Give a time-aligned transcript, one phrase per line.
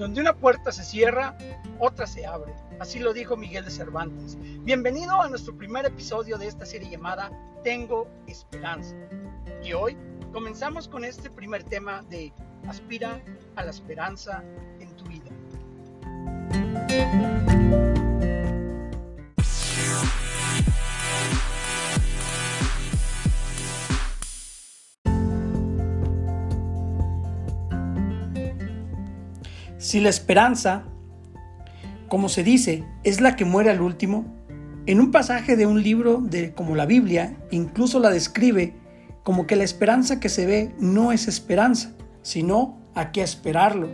[0.00, 1.36] Donde una puerta se cierra,
[1.78, 2.54] otra se abre.
[2.78, 4.38] Así lo dijo Miguel de Cervantes.
[4.64, 7.30] Bienvenido a nuestro primer episodio de esta serie llamada
[7.62, 8.96] Tengo Esperanza.
[9.62, 9.98] Y hoy
[10.32, 12.32] comenzamos con este primer tema de
[12.66, 13.20] Aspira
[13.56, 14.42] a la esperanza
[14.78, 15.30] en tu vida.
[29.80, 30.84] Si la esperanza,
[32.08, 34.26] como se dice, es la que muere al último,
[34.84, 38.74] en un pasaje de un libro de como la Biblia incluso la describe
[39.22, 43.88] como que la esperanza que se ve no es esperanza, sino a qué esperarlo.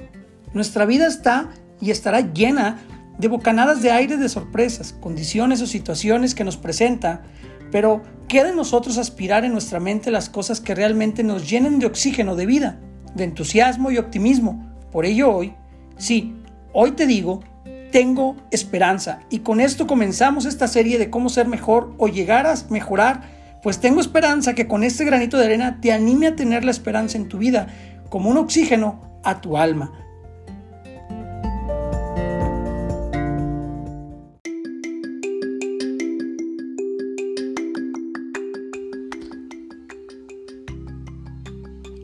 [0.54, 2.80] Nuestra vida está y estará llena
[3.16, 7.22] de bocanadas de aire de sorpresas, condiciones o situaciones que nos presenta,
[7.70, 11.86] pero queda en nosotros aspirar en nuestra mente las cosas que realmente nos llenen de
[11.86, 12.80] oxígeno de vida,
[13.14, 14.68] de entusiasmo y optimismo.
[14.90, 15.54] Por ello hoy
[15.98, 16.34] Sí,
[16.74, 17.40] hoy te digo,
[17.90, 19.20] tengo esperanza.
[19.30, 23.22] Y con esto comenzamos esta serie de cómo ser mejor o llegar a mejorar.
[23.62, 27.16] Pues tengo esperanza que con este granito de arena te anime a tener la esperanza
[27.16, 27.68] en tu vida
[28.10, 29.92] como un oxígeno a tu alma.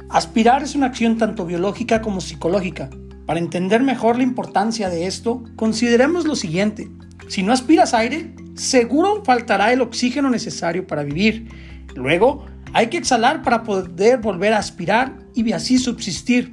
[0.09, 2.91] Aspirar es una acción tanto biológica como psicológica.
[3.27, 6.89] Para entender mejor la importancia de esto, consideremos lo siguiente.
[7.29, 11.49] Si no aspiras aire, seguro faltará el oxígeno necesario para vivir.
[11.95, 16.53] Luego, hay que exhalar para poder volver a aspirar y así subsistir.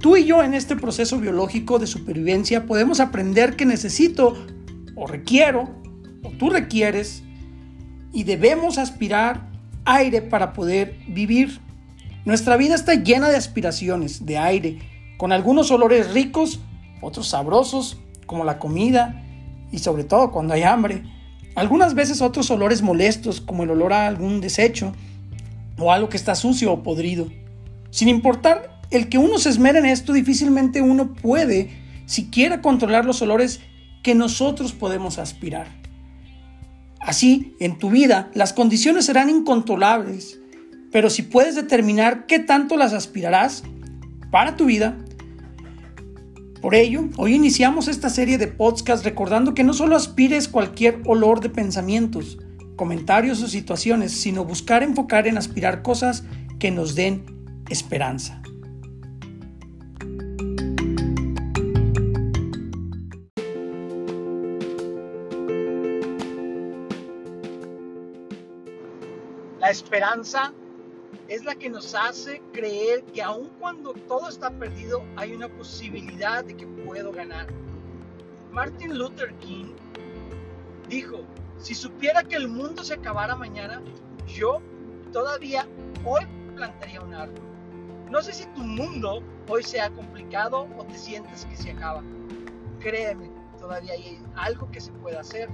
[0.00, 4.36] Tú y yo en este proceso biológico de supervivencia podemos aprender que necesito
[4.94, 5.68] o requiero
[6.22, 7.22] o tú requieres
[8.12, 9.48] y debemos aspirar
[9.84, 11.60] aire para poder vivir.
[12.24, 14.78] Nuestra vida está llena de aspiraciones, de aire,
[15.18, 16.60] con algunos olores ricos,
[17.02, 19.22] otros sabrosos, como la comida
[19.70, 21.02] y sobre todo cuando hay hambre.
[21.56, 24.94] Algunas veces otros olores molestos, como el olor a algún desecho
[25.76, 27.28] o algo que está sucio o podrido.
[27.90, 31.70] Sin importar el que uno se esmere en esto, difícilmente uno puede
[32.06, 33.60] siquiera controlar los olores
[34.02, 35.66] que nosotros podemos aspirar.
[37.00, 40.38] Así, en tu vida, las condiciones serán incontrolables,
[40.92, 43.64] pero si puedes determinar qué tanto las aspirarás
[44.30, 44.96] para tu vida,
[46.58, 51.40] por ello, hoy iniciamos esta serie de podcasts recordando que no solo aspires cualquier olor
[51.40, 52.38] de pensamientos,
[52.76, 56.24] comentarios o situaciones, sino buscar enfocar en aspirar cosas
[56.58, 57.24] que nos den
[57.70, 58.42] esperanza.
[69.60, 70.52] La esperanza
[71.28, 76.42] es la que nos hace creer que aun cuando todo está perdido hay una posibilidad
[76.42, 77.46] de que puedo ganar.
[78.50, 79.74] Martin Luther King
[80.88, 81.20] dijo,
[81.58, 83.82] si supiera que el mundo se acabara mañana,
[84.26, 84.62] yo
[85.12, 85.66] todavía
[86.04, 87.42] hoy plantaría un árbol.
[88.10, 92.02] No sé si tu mundo hoy sea complicado o te sientes que se acaba.
[92.80, 95.50] Créeme, todavía hay algo que se puede hacer.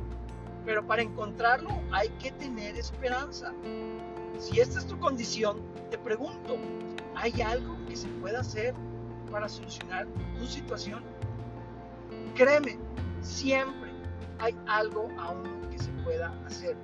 [0.65, 3.53] Pero para encontrarlo hay que tener esperanza.
[4.39, 6.57] Si esta es tu condición, te pregunto,
[7.15, 8.75] ¿hay algo que se pueda hacer
[9.31, 10.07] para solucionar
[10.39, 11.03] tu situación?
[12.35, 12.79] Créeme,
[13.21, 13.91] siempre
[14.39, 16.77] hay algo aún que se pueda hacer.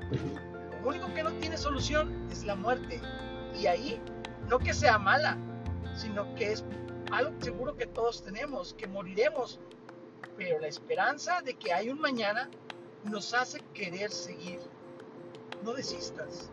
[0.83, 3.01] Lo único que no tiene solución es la muerte.
[3.59, 4.01] Y ahí,
[4.49, 5.37] no que sea mala,
[5.95, 6.65] sino que es
[7.13, 9.61] algo seguro que todos tenemos, que moriremos.
[10.37, 12.49] Pero la esperanza de que hay un mañana
[13.05, 14.61] nos hace querer seguir.
[15.63, 16.51] No desistas.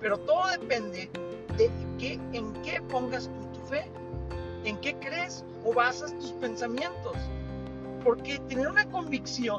[0.00, 1.10] Pero todo depende
[1.56, 3.84] de qué, en qué pongas tu fe,
[4.64, 7.16] en qué crees o basas tus pensamientos.
[8.04, 9.58] Porque tener una convicción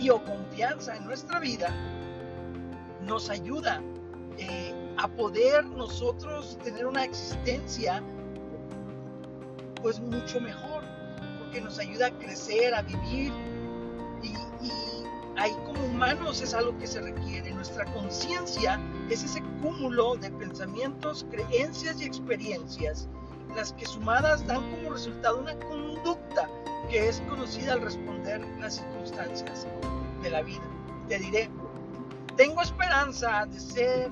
[0.00, 1.72] y o confianza en nuestra vida
[3.06, 3.80] nos ayuda
[4.38, 8.02] eh, a poder nosotros tener una existencia
[9.82, 10.82] pues mucho mejor,
[11.38, 13.32] porque nos ayuda a crecer, a vivir
[14.22, 14.34] y
[15.40, 17.50] ahí como humanos es algo que se requiere.
[17.52, 18.78] Nuestra conciencia
[19.08, 23.08] es ese cúmulo de pensamientos, creencias y experiencias,
[23.56, 26.48] las que sumadas dan como resultado una conducta
[26.90, 29.66] que es conocida al responder las circunstancias
[30.22, 30.62] de la vida.
[31.08, 31.48] Te diré,
[32.36, 34.10] tengo esperanza de ser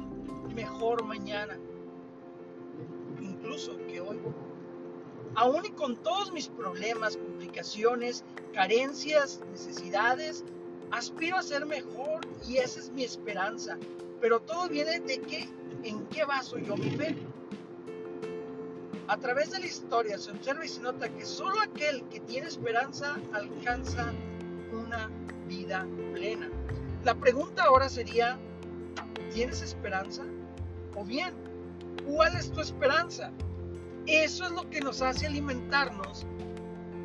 [0.54, 1.58] mejor mañana,
[3.20, 4.19] incluso que hoy.
[5.34, 8.24] Aún y con todos mis problemas, complicaciones,
[8.54, 10.42] carencias, necesidades,
[10.90, 13.79] aspiro a ser mejor y esa es mi esperanza.
[14.20, 15.49] Pero todo viene de qué,
[15.85, 17.17] en qué baso yo mi fe.
[19.06, 22.46] A través de la historia se observa y se nota que solo aquel que tiene
[22.46, 24.12] esperanza alcanza
[24.73, 25.11] una
[25.46, 26.50] vida plena.
[27.05, 28.38] La pregunta ahora sería,
[29.32, 30.25] ¿tienes esperanza?
[30.94, 31.32] O bien,
[32.06, 33.32] ¿cuál es tu esperanza?
[34.06, 36.26] Eso es lo que nos hace alimentarnos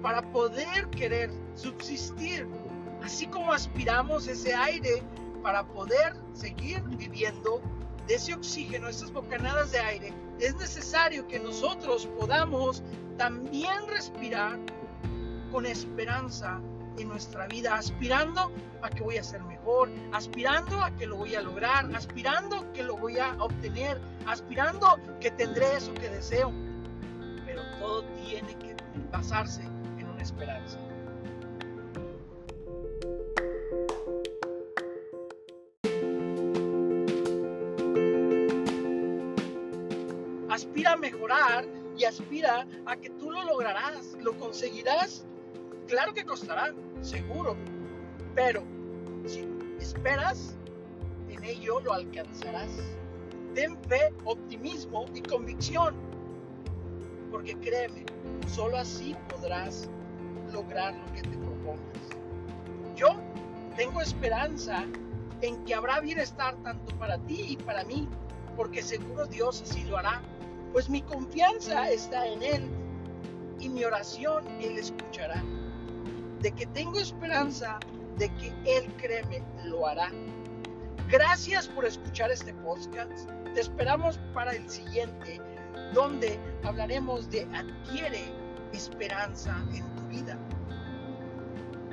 [0.02, 2.48] para poder querer subsistir,
[3.04, 5.04] así como aspiramos ese aire
[5.42, 7.62] para poder seguir viviendo
[8.08, 12.82] de ese oxígeno, esas bocanadas de aire, es necesario que nosotros podamos
[13.18, 14.58] también respirar
[15.52, 16.60] con esperanza
[16.98, 18.52] en nuestra vida, aspirando
[18.82, 22.84] a que voy a ser mejor, aspirando a que lo voy a lograr, aspirando que
[22.84, 26.52] lo voy a obtener, aspirando que tendré eso que deseo.
[27.46, 28.76] Pero todo tiene que
[29.12, 29.62] basarse
[29.98, 30.80] en una esperanza.
[40.54, 41.66] Aspira a mejorar
[41.98, 45.26] y aspira a que tú lo lograrás, lo conseguirás.
[45.88, 47.56] Claro que costará, seguro,
[48.36, 48.64] pero
[49.26, 49.48] si
[49.80, 50.56] esperas,
[51.30, 52.70] en ello lo alcanzarás.
[53.56, 55.96] Ten fe, optimismo y convicción,
[57.32, 58.06] porque créeme,
[58.48, 59.90] solo así podrás
[60.52, 62.00] lograr lo que te propongas.
[62.96, 63.16] Yo
[63.76, 64.86] tengo esperanza
[65.42, 68.08] en que habrá bienestar tanto para ti y para mí,
[68.56, 70.22] porque seguro Dios así lo hará
[70.74, 72.70] pues mi confianza está en Él
[73.60, 75.42] y mi oración Él escuchará.
[76.42, 77.80] De que tengo esperanza
[78.18, 80.10] de que Él, créeme, lo hará.
[81.10, 83.30] Gracias por escuchar este podcast.
[83.54, 85.40] Te esperamos para el siguiente,
[85.94, 88.24] donde hablaremos de adquiere
[88.74, 90.40] esperanza en tu vida.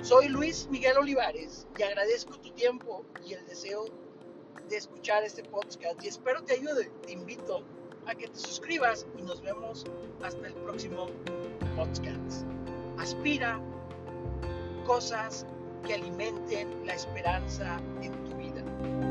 [0.03, 3.85] Soy Luis Miguel Olivares y agradezco tu tiempo y el deseo
[4.69, 6.91] de escuchar este podcast y espero te ayude.
[7.06, 7.62] Te invito
[8.06, 9.85] a que te suscribas y nos vemos
[10.23, 11.06] hasta el próximo
[11.76, 12.44] podcast.
[12.99, 13.61] Aspira
[14.87, 15.47] cosas
[15.87, 19.10] que alimenten la esperanza en tu vida.